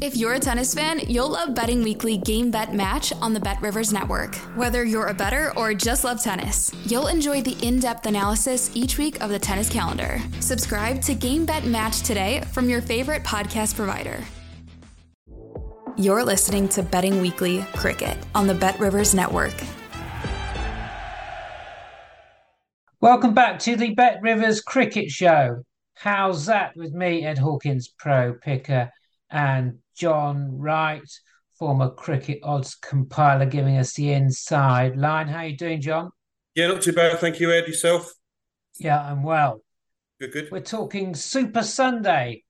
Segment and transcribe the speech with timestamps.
[0.00, 3.60] If you're a tennis fan, you'll love Betting Weekly Game Bet Match on the Bet
[3.60, 4.34] Rivers Network.
[4.56, 8.96] Whether you're a better or just love tennis, you'll enjoy the in depth analysis each
[8.96, 10.20] week of the tennis calendar.
[10.40, 14.24] Subscribe to Game Bet Match today from your favorite podcast provider.
[15.96, 19.54] You're listening to Betting Weekly Cricket on the Bet Rivers Network.
[23.00, 25.62] Welcome back to the Bet Rivers Cricket Show.
[25.94, 28.90] How's that with me, Ed Hawkins, pro picker,
[29.30, 31.08] and John Wright,
[31.58, 35.28] former cricket odds compiler, giving us the inside line.
[35.28, 36.10] How you doing, John?
[36.54, 37.18] Yeah, not too bad.
[37.18, 37.66] Thank you, Ed.
[37.66, 38.12] Yourself?
[38.78, 39.62] Yeah, I'm well.
[40.20, 40.48] Good, good.
[40.50, 42.44] We're talking Super Sunday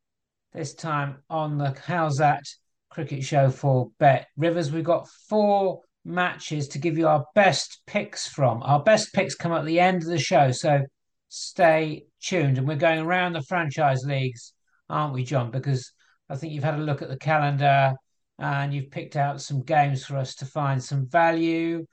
[0.53, 2.43] this time on the How's That
[2.91, 4.71] cricket show for Bet Rivers.
[4.71, 8.62] We've got four matches to give you our best picks from.
[8.62, 10.83] Our best picks come at the end of the show, so
[11.29, 12.59] stay tuned.
[12.59, 14.53] And we're going around the franchise leagues,
[14.91, 15.51] aren't we, John?
[15.51, 15.93] Because
[16.33, 17.94] I think you've had a look at the calendar
[18.38, 21.86] and you've picked out some games for us to find some value.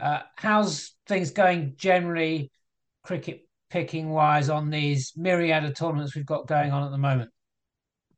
[0.00, 2.50] Uh, how's things going generally,
[3.02, 7.30] cricket picking wise, on these myriad of tournaments we've got going on at the moment?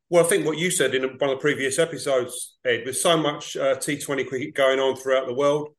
[0.08, 3.16] Well, I think what you said in one of the previous episodes, Ed, with so
[3.16, 5.70] much uh, T20 cricket going on throughout the world,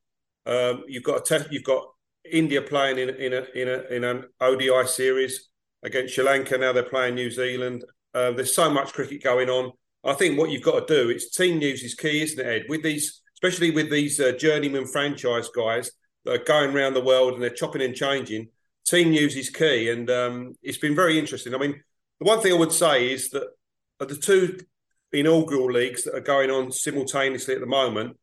[0.45, 1.85] um, you've got you've got
[2.29, 5.47] India playing in in a, in a in an ODI series
[5.81, 6.57] against Sri Lanka.
[6.57, 7.85] Now they're playing New Zealand.
[8.13, 9.71] Uh, there's so much cricket going on.
[10.03, 12.65] I think what you've got to do, it's team news is key, isn't it, Ed?
[12.69, 15.91] With these, especially with these uh, journeyman franchise guys
[16.23, 18.49] that are going around the world and they're chopping and changing.
[18.85, 21.53] Team news is key, and um, it's been very interesting.
[21.53, 21.81] I mean,
[22.19, 23.49] the one thing I would say is that
[23.99, 24.59] the two
[25.11, 28.17] inaugural leagues that are going on simultaneously at the moment,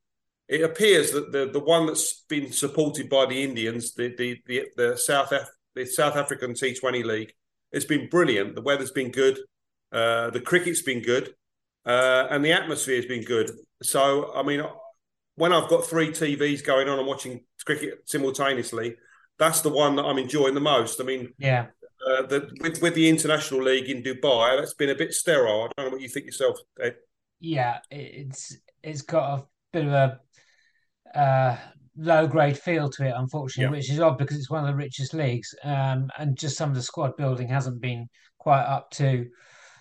[0.48, 4.62] it appears that the the one that's been supported by the Indians, the the the,
[4.76, 7.32] the South Af- the South African T20 league,
[7.72, 8.54] has been brilliant.
[8.54, 9.38] The weather's been good.
[9.94, 11.34] Uh, the cricket's been good,
[11.86, 13.50] uh, and the atmosphere has been good.
[13.80, 14.60] So, I mean,
[15.36, 18.96] when I've got three TVs going on and watching cricket simultaneously,
[19.38, 21.00] that's the one that I'm enjoying the most.
[21.00, 21.66] I mean, yeah,
[22.06, 25.64] uh, the, with with the international league in Dubai, that's been a bit sterile.
[25.64, 26.96] I don't know what you think yourself, Ed.
[27.38, 31.56] Yeah, it's it's got a bit of a uh,
[31.96, 33.78] low grade feel to it, unfortunately, yeah.
[33.78, 36.74] which is odd because it's one of the richest leagues, um, and just some of
[36.74, 39.26] the squad building hasn't been quite up to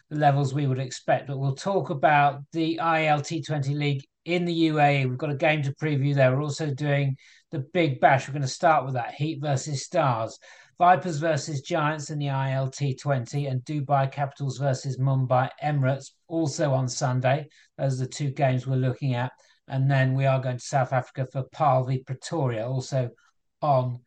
[0.09, 1.27] the levels we would expect.
[1.27, 5.09] But we'll talk about the ILT 20 League in the UAE.
[5.09, 6.31] We've got a game to preview there.
[6.31, 7.17] We're also doing
[7.51, 8.27] the Big Bash.
[8.27, 10.37] We're going to start with that Heat versus Stars.
[10.79, 16.87] Vipers versus Giants in the ILT 20 and Dubai Capitals versus Mumbai Emirates also on
[16.89, 17.47] Sunday.
[17.77, 19.31] Those are the two games we're looking at.
[19.67, 23.11] And then we are going to South Africa for Paarl v Pretoria also
[23.61, 23.99] on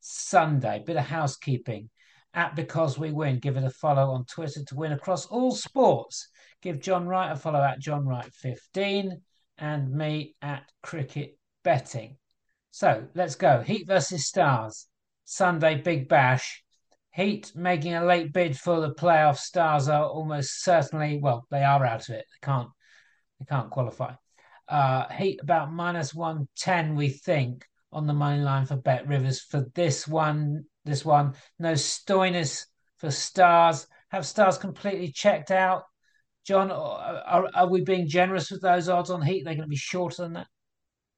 [0.00, 0.82] Sunday.
[0.86, 1.90] Bit of housekeeping
[2.34, 3.38] at Because We Win.
[3.38, 6.28] Give it a follow on Twitter to win across all sports.
[6.62, 9.20] Give John Wright a follow at John Wright 15
[9.58, 12.16] and me at Cricket Betting.
[12.70, 13.60] So let's go.
[13.60, 14.86] Heat versus Stars.
[15.24, 16.62] Sunday Big Bash.
[17.12, 19.36] Heat making a late bid for the playoff.
[19.36, 22.24] Stars are almost certainly well, they are out of it.
[22.30, 22.68] They can't
[23.38, 24.14] they can't qualify.
[24.66, 29.42] Uh, Heat about minus one ten, we think, on the money line for Bet Rivers
[29.42, 31.34] for this one this one.
[31.58, 32.66] No Stoinis
[32.98, 33.86] for Stars.
[34.10, 35.84] Have Stars completely checked out?
[36.46, 39.44] John, are, are we being generous with those odds on Heat?
[39.44, 40.48] They're going to be shorter than that.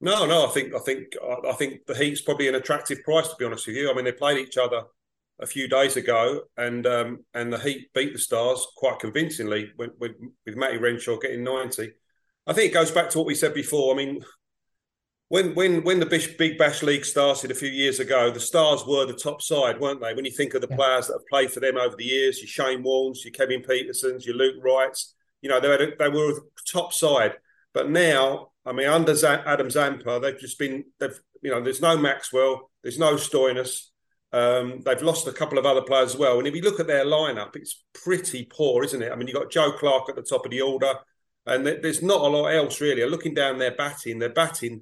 [0.01, 0.47] No, no.
[0.47, 1.15] I think I think
[1.49, 3.91] I think the Heat's probably an attractive price to be honest with you.
[3.91, 4.83] I mean, they played each other
[5.41, 9.93] a few days ago, and um, and the Heat beat the Stars quite convincingly with,
[9.99, 10.13] with,
[10.45, 11.93] with Matty Renshaw getting ninety.
[12.47, 13.95] I think it goes back to what we said before.
[13.95, 14.23] I mean,
[15.29, 19.07] when when when the Big Bash League started a few years ago, the Stars were
[19.07, 20.15] the top side, weren't they?
[20.15, 20.77] When you think of the yeah.
[20.77, 24.27] players that have played for them over the years, your Shane Warnes, your Kevin Pietersen's,
[24.27, 26.41] your Luke Wrights, you know, they a, they were a
[26.71, 27.35] top side.
[27.73, 31.97] But now, I mean, under Adam Zampa, they've just been they've you know, there's no
[31.97, 33.89] Maxwell, there's no Stoinis.
[34.33, 36.39] Um, they've lost a couple of other players as well.
[36.39, 39.13] And if you look at their lineup, it's pretty poor, isn't it?
[39.13, 40.93] I mean, you've got Joe Clarke at the top of the order,
[41.47, 43.09] and there's not a lot else really.
[43.09, 44.81] Looking down their batting, their batting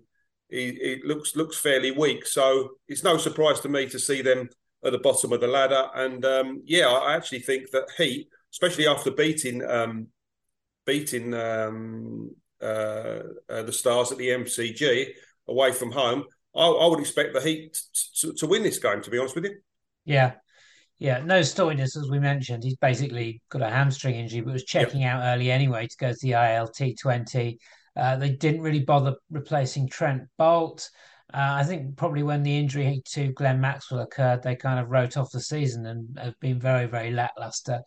[0.52, 2.26] it, looks looks fairly weak.
[2.26, 4.48] So it's no surprise to me to see them
[4.84, 5.88] at the bottom of the ladder.
[5.94, 10.08] And um, yeah, I actually think that Heat, especially after beating um,
[10.84, 15.08] beating um, uh, uh, the Stars at the MCG
[15.48, 16.24] away from home,
[16.54, 17.76] I, I would expect the Heat
[18.20, 19.02] to, to, win this game.
[19.02, 19.56] To be honest with you.
[20.04, 20.32] Yeah,
[20.98, 21.22] yeah.
[21.24, 25.16] No Stoinis, as we mentioned, he's basically got a hamstring injury, but was checking yep.
[25.16, 27.58] out early anyway to go to the ILT twenty.
[27.96, 30.88] Uh, they didn't really bother replacing Trent Boult.
[31.32, 35.16] Uh, I think probably when the injury to Glenn Maxwell occurred, they kind of wrote
[35.16, 37.80] off the season and have been very, very lackluster.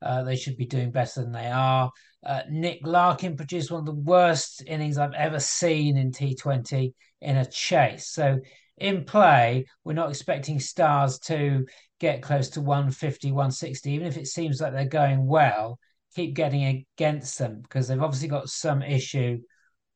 [0.00, 1.90] Uh, they should be doing better than they are.
[2.24, 7.36] Uh, Nick Larkin produced one of the worst innings I've ever seen in T20 in
[7.36, 8.08] a chase.
[8.10, 8.38] So
[8.78, 11.66] in play, we're not expecting Stars to
[11.98, 15.78] get close to 150, 160, even if it seems like they're going well.
[16.14, 19.38] Keep getting against them because they've obviously got some issue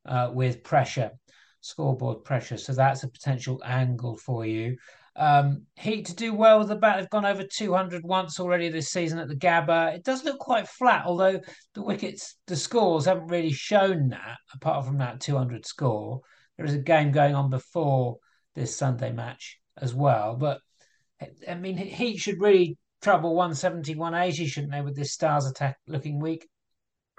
[0.07, 1.11] uh, with pressure,
[1.61, 2.57] scoreboard pressure.
[2.57, 4.77] So that's a potential angle for you.
[5.17, 6.99] Um, Heat to do well with the bat.
[6.99, 9.95] They've gone over 200 once already this season at the Gabba.
[9.95, 11.41] It does look quite flat, although
[11.75, 16.21] the wickets, the scores haven't really shown that, apart from that 200 score.
[16.57, 18.19] There is a game going on before
[18.55, 20.37] this Sunday match as well.
[20.37, 20.61] But
[21.49, 26.19] I mean, Heat should really trouble 170, 180, shouldn't they, with this Stars attack looking
[26.21, 26.47] weak?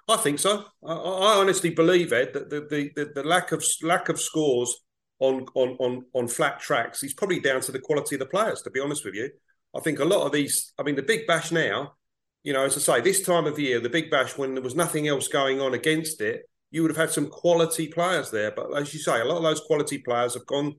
[0.07, 0.65] I think so.
[0.85, 4.75] I, I honestly believe, Ed, that the, the, the, the lack of lack of scores
[5.19, 8.61] on, on on on flat tracks is probably down to the quality of the players.
[8.61, 9.29] To be honest with you,
[9.75, 10.73] I think a lot of these.
[10.79, 11.93] I mean, the Big Bash now.
[12.43, 14.75] You know, as I say, this time of year, the Big Bash, when there was
[14.75, 18.51] nothing else going on against it, you would have had some quality players there.
[18.51, 20.75] But as you say, a lot of those quality players have gone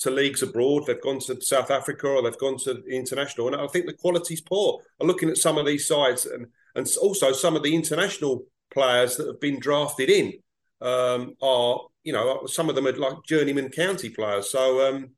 [0.00, 0.84] to leagues abroad.
[0.86, 3.48] They've gone to South Africa or they've gone to international.
[3.48, 4.80] And I think the quality's poor.
[5.00, 9.16] I'm looking at some of these sides and and also some of the international players
[9.16, 10.34] that have been drafted in
[10.80, 14.50] um, are you know, some of them are like journeyman county players.
[14.50, 15.10] So um,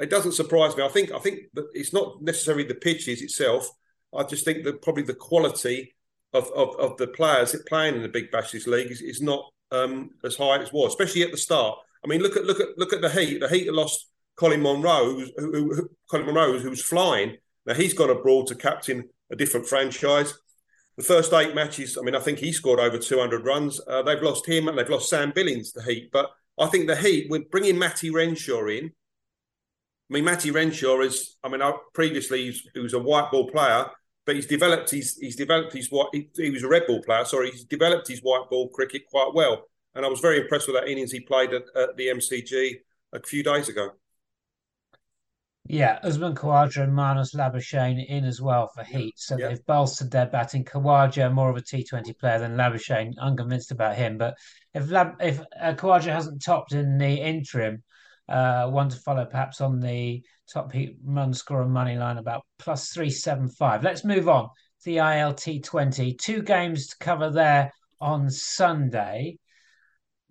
[0.00, 0.82] it doesn't surprise me.
[0.82, 3.68] I think I think that it's not necessarily the pitches itself.
[4.16, 5.94] I just think that probably the quality
[6.32, 10.12] of, of, of the players playing in the Big Bashes League is, is not um,
[10.24, 11.78] as high as it was, especially at the start.
[12.02, 13.40] I mean, look at look at look at the Heat.
[13.40, 14.06] The Heat lost
[14.36, 17.36] Colin Munro, who, who, who, Colin Munro, who was flying.
[17.66, 20.32] Now he's gone abroad to captain a different franchise.
[20.98, 23.80] The first eight matches, I mean, I think he scored over 200 runs.
[23.86, 26.10] Uh, they've lost him and they've lost Sam Billings, the Heat.
[26.12, 26.28] But
[26.58, 31.50] I think the Heat, with bringing Matty Renshaw in, I mean, Matty Renshaw is, I
[31.50, 33.86] mean, I, previously he was a white ball player,
[34.26, 37.24] but he's developed his, he's developed his white, he, he was a red ball player,
[37.24, 39.66] sorry, he's developed his white ball cricket quite well.
[39.94, 42.72] And I was very impressed with that innings he played at, at the MCG
[43.12, 43.90] a few days ago.
[45.70, 49.18] Yeah, Usman Khawaja and Marnus Labuschagne in as well for Heat.
[49.18, 49.48] So yeah.
[49.48, 50.64] they've bolstered their batting.
[50.64, 53.12] Khawaja, more of a T20 player than Labuschagne.
[53.18, 54.16] Unconvinced about him.
[54.16, 54.38] But
[54.72, 57.82] if Lab, if uh, Khawaja hasn't topped in the interim,
[58.30, 62.46] uh, one to follow perhaps on the top Heat run score and money line about
[62.58, 63.84] plus 375.
[63.84, 64.48] Let's move on.
[64.84, 66.14] The ILT 20.
[66.14, 69.36] Two games to cover there on Sunday.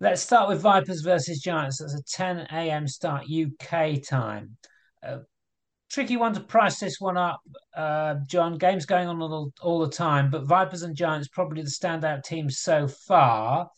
[0.00, 1.78] Let's start with Vipers versus Giants.
[1.78, 2.88] That's a 10 a.m.
[2.88, 4.56] start UK time.
[5.90, 7.40] Tricky one to price this one up,
[7.74, 8.58] uh, John.
[8.58, 12.58] Games going on all, all, the time, but Vipers and Giants probably the standout teams
[12.58, 13.70] so far.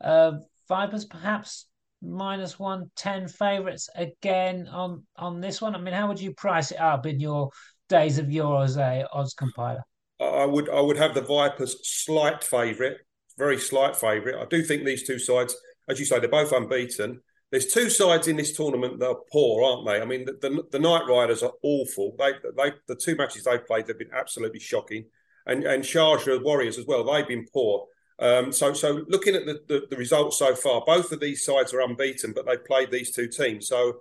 [0.00, 0.32] Uh,
[0.68, 1.66] Vipers perhaps
[2.02, 5.74] minus one ten favourites again on on this one.
[5.74, 7.50] I mean, how would you price it up in your
[7.88, 9.82] days of yours, a odds compiler?
[10.20, 12.96] I would I would have the Vipers slight favourite,
[13.38, 14.40] very slight favourite.
[14.40, 15.56] I do think these two sides,
[15.88, 19.62] as you say, they're both unbeaten there's two sides in this tournament that are poor,
[19.62, 20.00] aren't they?
[20.00, 22.14] I mean, the, the, the Knight Riders are awful.
[22.18, 25.06] They, they, the two matches they've played have been absolutely shocking,
[25.46, 27.04] and and Sharjah Warriors as well.
[27.04, 27.86] They've been poor.
[28.18, 31.74] Um, so, so looking at the, the, the, results so far, both of these sides
[31.74, 33.68] are unbeaten, but they've played these two teams.
[33.68, 33.98] So,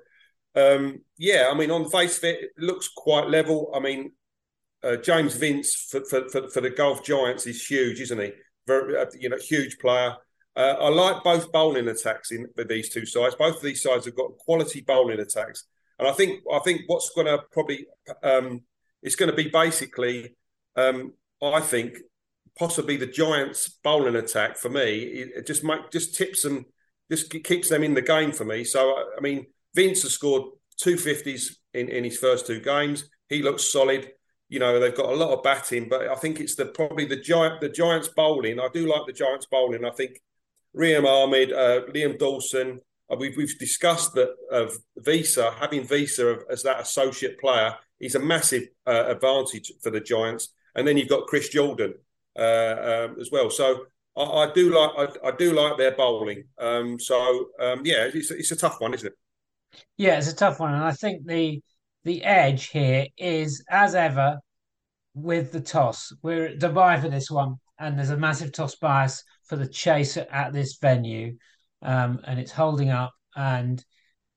[0.56, 3.72] um, yeah, I mean, on the face of it, it looks quite level.
[3.76, 4.14] I mean,
[4.84, 8.32] uh, James Vince for, for, for, for, the Gulf Giants is huge, isn't he?
[8.68, 10.16] Very, uh, you know, huge player.
[10.56, 13.36] Uh, I like both bowling attacks in with these two sides.
[13.36, 15.66] Both of these sides have got quality bowling attacks,
[16.00, 17.88] and I think I think what's going to probably
[18.24, 18.62] um,
[19.02, 20.36] it's going to be basically,
[20.76, 21.98] um, I think
[22.58, 25.00] possibly the Giants' bowling attack for me.
[25.00, 26.66] It just make, just tips them,
[27.12, 28.64] just keeps them in the game for me.
[28.64, 30.44] So I mean, Vince has scored
[30.78, 33.10] two fifties in in his first two games.
[33.28, 34.10] He looks solid.
[34.48, 37.20] You know they've got a lot of batting, but I think it's the probably the
[37.20, 38.60] giant the Giants bowling.
[38.60, 39.84] I do like the Giants bowling.
[39.84, 40.22] I think
[40.76, 42.82] Reem Ahmed, uh, Liam Dawson.
[43.10, 48.20] Uh, we've, we've discussed that of Wiese having Wiese as that associate player, is a
[48.20, 50.50] massive uh, advantage for the Giants.
[50.76, 51.94] And then you've got Chris Jordan
[52.38, 53.50] uh, um, as well.
[53.50, 53.86] So
[54.18, 56.44] I, I do like I, I, do like their bowling.
[56.60, 59.14] Um, so um, yeah, it's, it's a tough one, isn't it?
[59.98, 61.62] Yeah, it's a tough one, and I think the
[62.04, 64.40] the edge here is as ever
[65.14, 66.14] with the toss.
[66.22, 70.18] We're at Dubai for this one, and there's a massive toss bias for the chase
[70.18, 71.38] at this venue,
[71.82, 73.14] um, and it's holding up.
[73.36, 73.84] And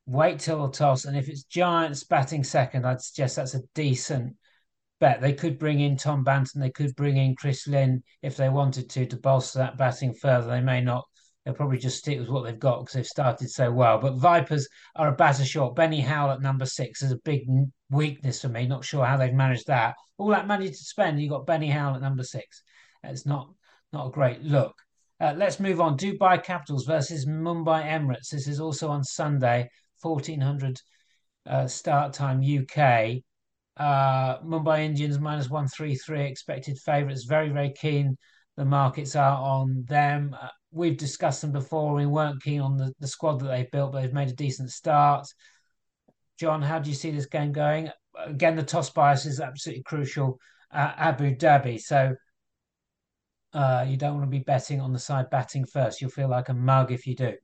[0.09, 1.05] wait till the toss.
[1.05, 4.35] And if it's Giants batting second, I'd suggest that's a decent
[5.01, 5.21] bet.
[5.21, 8.89] They could bring in Tom Banton, they could bring in Chris Lynn if they wanted
[8.91, 10.49] to to bolster that batting further.
[10.49, 11.05] They may not.
[11.45, 13.99] They'll probably just stick with what they've got because they've started so well.
[13.99, 15.77] But Vipers are a batter short.
[15.77, 17.47] Benny Howell at number six is a big
[17.91, 18.67] weakness for me.
[18.67, 19.95] Not sure how they've managed that.
[20.19, 22.63] All that money to spend, you got Benny Howell at number six.
[23.05, 23.51] It's not
[23.93, 24.75] not a great look.
[25.21, 25.97] Uh, let's move on.
[25.97, 28.31] Dubai Capitals versus Mumbai Emirates.
[28.31, 29.69] This is also on Sunday,
[30.01, 30.81] 1400
[31.47, 33.23] uh, start time UK.
[33.77, 37.25] Uh, Mumbai Indians minus 133 expected favourites.
[37.25, 38.17] Very, very keen.
[38.57, 40.37] The markets are on them.
[40.41, 41.95] Uh, we've discussed them before.
[41.95, 44.71] We weren't keen on the, the squad that they've built, but they've made a decent
[44.71, 45.27] start.
[46.39, 47.91] John, how do you see this game going?
[48.17, 50.39] Again, the toss bias is absolutely crucial.
[50.73, 51.81] Abu Dhabi.
[51.81, 52.15] So
[53.53, 56.01] uh, you don't want to be betting on the side batting first.
[56.01, 57.35] You'll feel like a mug if you do.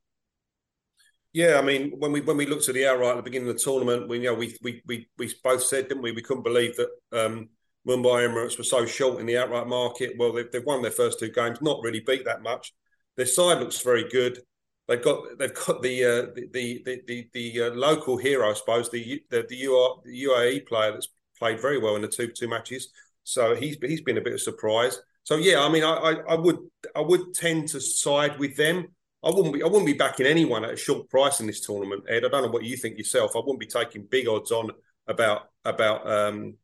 [1.32, 3.56] Yeah, I mean, when we when we looked at the outright at the beginning of
[3.56, 6.12] the tournament, we you know we we we, we both said, didn't we?
[6.12, 7.48] We couldn't believe that um,
[7.86, 10.14] Mumbai Emirates were so short in the outright market.
[10.16, 12.72] Well, they've, they've won their first two games, not really beat that much.
[13.16, 14.40] Their side looks very good.
[14.86, 18.90] They've got they've got the uh, the the the, the uh, local hero, I suppose,
[18.90, 21.08] the the the, UAE player that's
[21.38, 22.90] played very well in the two two matches.
[23.24, 25.00] So he's he's been a bit of surprise.
[25.24, 26.58] So yeah, I mean, I, I, I would
[26.94, 28.88] I would tend to side with them.
[29.24, 32.04] I wouldn't be I wouldn't be backing anyone at a short price in this tournament,
[32.08, 32.24] Ed.
[32.24, 33.32] I don't know what you think yourself.
[33.34, 34.70] I wouldn't be taking big odds on
[35.06, 36.56] about about um,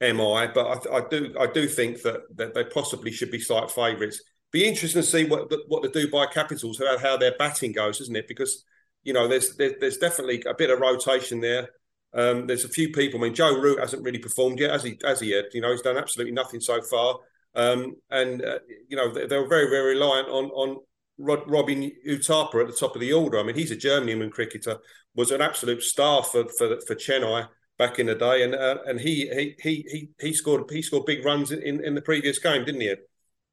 [0.00, 3.70] MI, but I, I, do I do think that that they possibly should be slight
[3.70, 4.22] favourites.
[4.50, 8.00] Be interesting to see what the, what the Dubai Capitals how how their batting goes,
[8.00, 8.26] isn't it?
[8.26, 8.64] Because
[9.02, 11.68] you know there's there, there's definitely a bit of rotation there.
[12.14, 13.20] Um, there's a few people.
[13.20, 15.44] I mean, Joe Root hasn't really performed yet, as he as he had.
[15.52, 17.18] You know, he's done absolutely nothing so far.
[17.54, 20.76] Um, and uh, you know they, they, were very very reliant on on
[21.18, 23.38] Rod, Robin Uthappa at the top of the order.
[23.38, 24.78] I mean, he's a journeyman cricketer,
[25.14, 29.00] was an absolute star for for, for Chennai back in the day, and uh, and
[29.00, 32.64] he, he he he he scored he scored big runs in, in the previous game,
[32.64, 32.94] didn't he?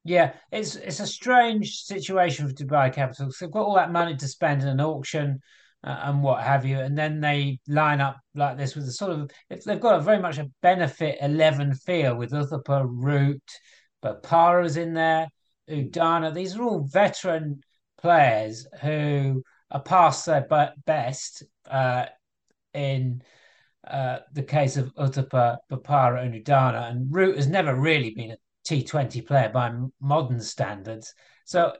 [0.03, 3.37] Yeah, it's it's a strange situation for Dubai Capitals.
[3.39, 5.39] They've got all that money to spend in an auction
[5.83, 9.11] uh, and what have you, and then they line up like this with a sort
[9.11, 9.31] of
[9.65, 13.43] they've got a very much a benefit eleven feel with Uthappa, Root,
[14.05, 15.27] but Para's in there,
[15.67, 16.31] Udana.
[16.31, 17.61] These are all veteran
[17.99, 20.45] players who are past their
[20.85, 22.05] best uh,
[22.75, 23.23] in
[23.87, 26.91] uh, the case of Uthappa, Papara, and Udana.
[26.91, 31.11] And Root has never really been a T20 player by modern standards.
[31.45, 31.73] So,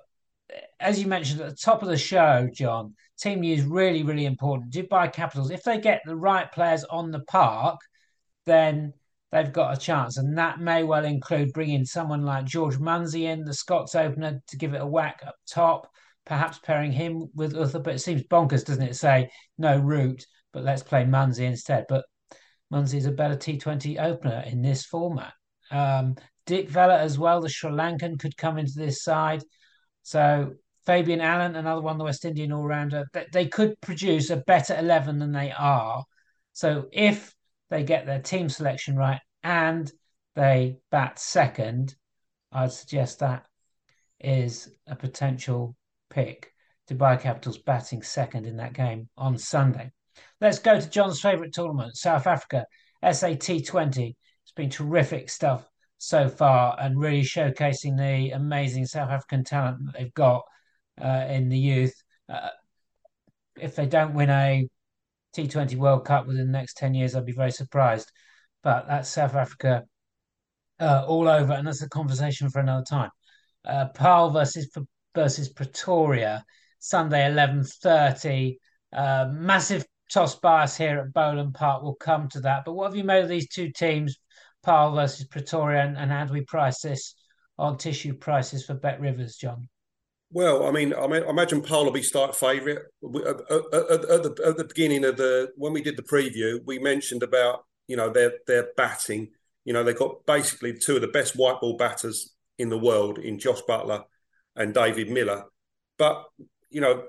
[0.80, 4.74] as you mentioned at the top of the show, John, team news really, really important.
[4.74, 7.80] Dubai Capitals, if they get the right players on the park,
[8.48, 8.94] then
[9.36, 10.18] they've got a chance.
[10.18, 14.58] And that may well include bringing someone like George Munsey in, the Scots opener, to
[14.58, 15.92] give it a whack up top,
[16.26, 17.80] perhaps pairing him with Uther.
[17.80, 18.96] But it seems bonkers, doesn't it?
[18.96, 21.86] Say no Root, but let's play Munsey instead.
[21.90, 22.06] But
[22.72, 25.34] Munsey's a better T20 opener in this format.
[25.70, 26.16] Um,
[26.48, 29.44] Dickwella as well, the Sri Lankan, could come into this side.
[30.04, 30.54] So
[30.86, 35.20] Fabian Allen, another one, the West Indian all rounder, they could produce a better 11
[35.20, 36.06] than they are.
[36.54, 37.34] So if
[37.70, 39.92] they get their team selection right and
[40.36, 41.96] they bat second,
[42.52, 43.46] I'd suggest that
[44.20, 45.76] is a potential
[46.10, 46.52] pick.
[46.90, 49.92] Dubai Capitals batting second in that game on Sunday.
[50.42, 52.66] Let's go to John's favourite tournament, South Africa,
[53.04, 54.18] SAT 20.
[54.44, 59.96] It's been terrific stuff so far and really showcasing the amazing South African talent that
[59.98, 60.42] they've got
[61.00, 61.94] uh, in the youth.
[62.28, 62.50] Uh,
[63.60, 64.68] if they don't win a
[65.38, 68.12] T20 World Cup within the next 10 years, I'd be very surprised.
[68.66, 69.84] But that's South Africa
[70.80, 73.12] uh, all over, and that's a conversation for another time.
[73.64, 74.68] Uh, Paarl versus
[75.14, 76.44] versus Pretoria,
[76.80, 78.58] Sunday 11:30.
[78.92, 81.84] Uh, massive toss bias here at Boland Park.
[81.84, 82.66] We'll come to that.
[82.66, 84.18] But what have you made of these two teams,
[84.64, 87.14] Paarl versus Pretoria, and, and how do we price this
[87.60, 89.70] on tissue prices for Bet Rivers, John?
[90.32, 94.24] Well, I mean, I, mean, I imagine Paarl will be start favourite at, at, at,
[94.24, 96.60] the, at the beginning of the when we did the preview.
[96.66, 99.30] We mentioned about you know their batting.
[99.64, 103.18] You know they've got basically two of the best white ball batters in the world
[103.18, 104.04] in Josh Buttler
[104.56, 105.46] and David Miller.
[105.98, 106.26] But
[106.70, 107.04] you know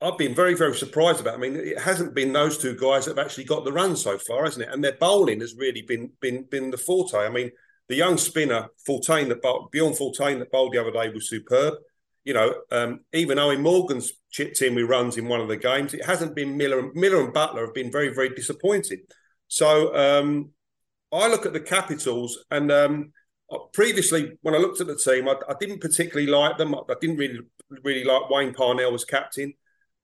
[0.00, 1.34] I've been very very surprised about.
[1.34, 1.36] It.
[1.36, 4.18] I mean, it hasn't been those two guys that have actually got the run so
[4.18, 4.72] far, hasn't it?
[4.72, 7.18] And their bowling has really been been been the forte.
[7.18, 7.50] I mean,
[7.88, 11.74] the young spinner Fortuin that Bjorn Fortuin that bowled the other day was superb
[12.24, 15.92] you know, um, even Eoin Morgan's chipped in with runs in one of the games.
[15.92, 16.92] It hasn't been Miller.
[16.94, 19.00] Miller and Buttler have been very, very disappointing.
[19.52, 20.48] So um,
[21.12, 23.12] I look at the Capitals, and um,
[23.74, 26.74] previously when I looked at the team, I, I, didn't particularly like them.
[26.74, 27.40] I didn't really,
[27.84, 29.52] really like Wayne Parnell as captain.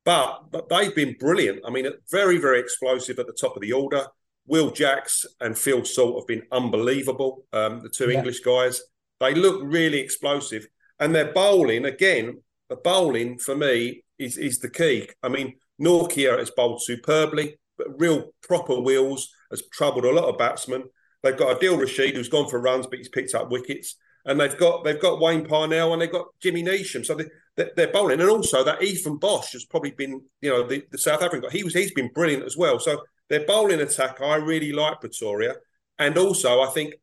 [0.05, 1.61] But but they've been brilliant.
[1.67, 4.05] I mean, very very explosive at the top of the order.
[4.47, 7.47] Will Jacks and Phil Salt have been unbelievable.
[7.55, 8.19] Um, the two yeah.
[8.19, 8.83] English guys,
[9.19, 10.69] they look really explosive,
[11.01, 12.43] and their bowling again.
[12.69, 15.09] The bowling for me is is the key.
[15.23, 17.57] I mean, Nortje has bowled superbly,
[17.99, 20.85] real proper wheels has troubled a lot of batsmen.
[21.23, 23.97] They've got Adil Rashid who's gone for runs, but he's picked up wickets
[24.29, 27.05] and they've got they've got Wayne Parnell and they've got Jimmy Neesham.
[27.05, 30.85] So they, they're bowling, and also that Eathan Bosch has probably been you know the,
[30.91, 31.51] the South African guy.
[31.51, 32.79] He was he's been brilliant as well.
[32.79, 35.55] So their bowling attack, I really like Pretoria,
[35.99, 36.95] and also I think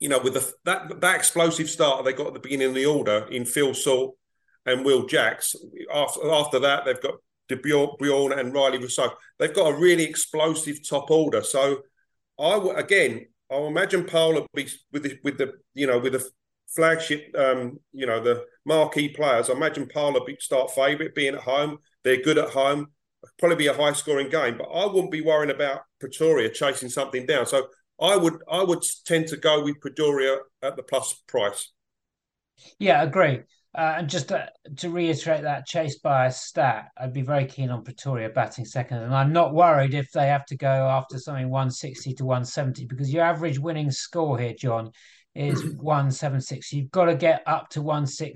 [0.00, 2.86] you know with the, that that explosive start they got at the beginning of the
[2.86, 4.16] order in Phil Salt
[4.66, 5.54] and Will Jacks.
[5.92, 7.14] After after that they've got
[7.48, 9.12] De Bruyn and Rilee Rossouw.
[9.38, 11.42] They've got a really explosive top order.
[11.42, 11.82] So
[12.38, 16.28] I again I imagine will be with the, with the you know with the
[16.74, 19.50] flagship um, you know the marquee players.
[19.50, 21.78] I imagine will be start favourite being at home.
[22.02, 22.88] They're good at home.
[23.38, 27.24] Probably be a high scoring game, but I wouldn't be worrying about Pretoria chasing something
[27.26, 27.46] down.
[27.46, 27.68] So
[28.00, 31.70] I would I would tend to go with Pretoria at the plus price.
[32.78, 33.42] Yeah, agree.
[33.74, 37.70] Uh, and just to, to, reiterate that chase by a stat, I'd be very keen
[37.70, 38.98] on Pretoria batting second.
[38.98, 43.12] And I'm not worried if they have to go after something 160 to 170 because
[43.12, 44.92] your average winning score here, John,
[45.34, 46.72] is 176.
[46.72, 48.34] You've got to get up to 16,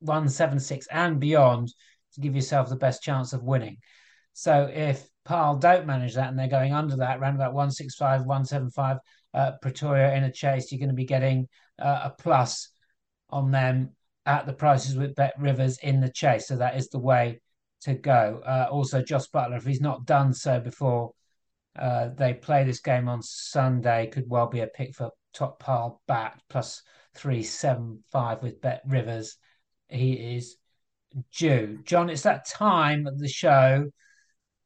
[0.00, 1.72] 176 and beyond
[2.14, 3.76] to give yourself the best chance of winning.
[4.32, 8.96] So if Paarl don't manage that and they're going under that, around about 165, 175,
[9.34, 11.46] uh, Pretoria in a chase, you're going to be getting
[11.78, 12.70] uh, a plus
[13.30, 13.90] on them
[14.26, 16.48] at the prices with Bet Rivers in the chase.
[16.48, 17.40] So that is the way
[17.82, 18.40] to go.
[18.44, 21.12] Uh, also, Josh Buttler, if he's not done so before
[21.78, 26.00] uh, they play this game on Sunday, could well be a pick for top Paarl
[26.06, 26.82] bat plus
[27.16, 29.36] 375 with Bet Rivers.
[29.88, 30.56] He is
[31.36, 31.80] due.
[31.84, 33.90] John, it's that time of the show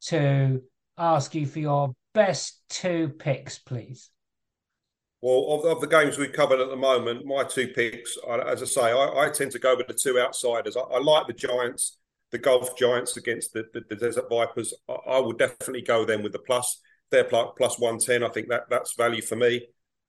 [0.07, 0.61] to
[0.97, 4.09] ask you for your best two picks, please.
[5.21, 8.65] Well, of, of, the games we've covered at the moment, my two picks, as I
[8.65, 10.77] say, I, I tend to go with the two outsiders.
[10.77, 11.97] I, I, like the Giants,
[12.31, 14.73] the Gulf Giants against the, the, the Desert Vipers.
[14.87, 16.79] I, would definitely go them with the plus.
[17.11, 18.23] They're plus, plus 110.
[18.23, 19.67] I think that that's value for me.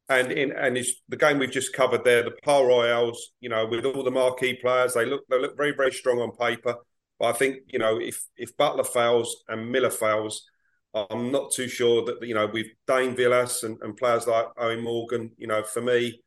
[0.08, 0.76] And in and
[1.08, 4.54] the game we've just covered there, the Paarl Royals, you know, with all the marquee
[4.54, 6.74] players, they look they look very very strong on paper.
[7.20, 10.48] But I think you know if if Buttler fails and Miller fails,
[10.92, 14.82] I'm not too sure that you know with Dane Vilas and, and players like Eoin
[14.82, 16.20] Morgan, you know, for me,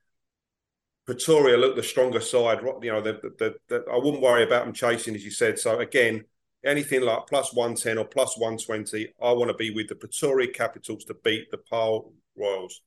[1.05, 2.59] Pretoria look the stronger side.
[2.81, 5.59] You know, the, the, the, I wouldn't worry about them chasing, as you said.
[5.59, 6.23] So again,
[6.65, 9.95] anything like plus one ten or plus one twenty, I want to be with the
[9.95, 12.81] Pretoria Capitals to beat the Paarl Royals.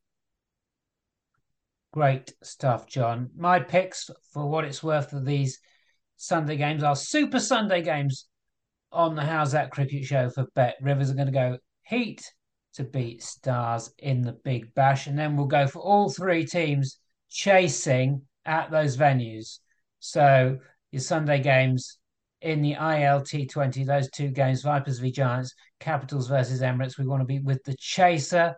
[1.93, 3.31] Great stuff, John.
[3.37, 5.61] My picks for what it's worth of these
[6.17, 8.27] Sunday games are Super Sunday games
[8.93, 10.77] on the How's That Cricket Show for Bet.
[10.81, 12.23] Rivers are going to go Heat
[12.75, 15.07] to beat Stars in the Big Bash.
[15.07, 16.99] And then we'll go for all three teams
[17.31, 19.61] chasing at those venues.
[20.01, 20.59] So
[20.91, 21.99] your Sunday games
[22.43, 27.27] in the ILT20, those two games, Vipers v Giants, Capitals versus Emirates, we want to
[27.27, 28.57] be with the chaser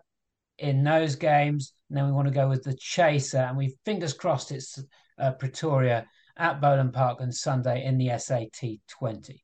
[0.59, 1.73] in those games.
[1.89, 3.39] And then we want to go with the chaser.
[3.39, 4.83] And we fingers crossed it's
[5.19, 9.41] uh, Pretoria at Boland Park on Sunday in the SAT20.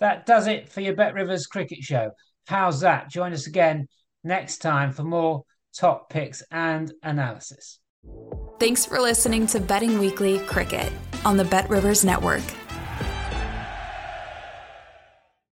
[0.00, 2.10] That does it for your Bet Rivers Cricket Show.
[2.46, 3.08] How's that?
[3.10, 3.88] Join us again
[4.22, 7.78] next time for more top picks and analysis.
[8.60, 10.92] Thanks for listening to Betting Weekly Cricket
[11.24, 12.42] on the Bet Rivers Network.